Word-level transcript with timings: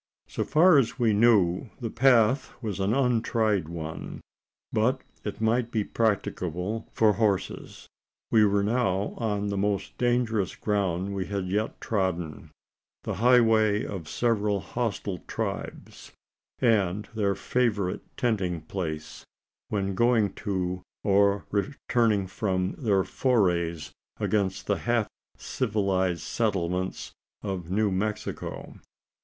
So 0.27 0.43
far 0.43 0.79
as 0.79 0.97
we 0.97 1.13
knew, 1.13 1.69
the 1.79 1.91
path 1.91 2.53
was 2.59 2.79
an 2.79 2.91
untried 2.91 3.69
one; 3.69 4.21
but 4.73 5.01
it 5.23 5.39
might 5.39 5.69
be 5.69 5.83
practicable 5.83 6.87
for 6.91 7.13
horses. 7.13 7.87
We 8.31 8.43
were 8.43 8.63
now 8.63 9.13
on 9.19 9.49
the 9.49 9.59
most 9.59 9.95
dangerous 9.99 10.55
ground 10.55 11.13
we 11.13 11.27
had 11.27 11.45
yet 11.49 11.79
trodden 11.79 12.49
the 13.03 13.13
highway 13.21 13.85
of 13.85 14.09
several 14.09 14.59
hostile 14.59 15.19
tribes, 15.27 16.11
and 16.57 17.07
their 17.13 17.35
favourite 17.35 18.01
tenting 18.17 18.61
place, 18.61 19.23
when 19.69 19.93
going 19.93 20.33
to, 20.33 20.81
or 21.03 21.45
returning 21.51 22.25
from, 22.25 22.71
their 22.75 23.03
forays 23.03 23.91
against 24.19 24.65
the 24.65 24.77
half 24.77 25.07
civilised 25.37 26.23
settlements 26.23 27.11
of 27.43 27.69
New 27.69 27.91
Mexico. 27.91 28.79